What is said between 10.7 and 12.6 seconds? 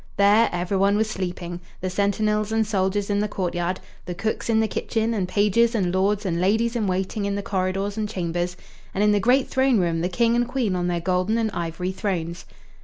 on their golden and ivory thrones.